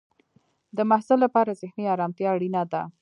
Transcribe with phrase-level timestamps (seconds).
[0.77, 2.81] د محصل لپاره ذهنی ارامتیا اړینه ده.